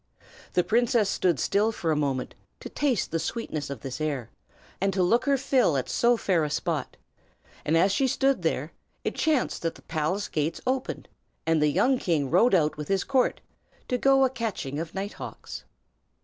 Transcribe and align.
The 0.53 0.63
princess 0.63 1.11
stood 1.11 1.39
still 1.39 1.71
for 1.71 1.91
a 1.91 1.95
moment, 1.95 2.33
to 2.61 2.69
taste 2.69 3.11
the 3.11 3.19
sweetness 3.19 3.69
of 3.69 3.81
this 3.81 4.01
air, 4.01 4.31
and 4.81 4.91
to 4.93 5.03
look 5.03 5.25
her 5.25 5.37
fill 5.37 5.77
at 5.77 5.87
so 5.87 6.17
fair 6.17 6.43
a 6.43 6.49
spot; 6.49 6.97
and 7.63 7.77
as 7.77 7.91
she 7.91 8.07
stood 8.07 8.41
there, 8.41 8.73
it 9.03 9.13
chanced 9.13 9.61
that 9.61 9.75
the 9.75 9.83
palace 9.83 10.27
gates 10.27 10.59
opened, 10.65 11.07
and 11.45 11.61
the 11.61 11.67
young 11.67 11.99
king 11.99 12.31
rode 12.31 12.55
out 12.55 12.77
with 12.77 12.87
his 12.87 13.03
court, 13.03 13.41
to 13.89 13.99
go 13.99 14.25
a 14.25 14.29
catching 14.31 14.79
of 14.79 14.95
nighthawks. 14.95 15.65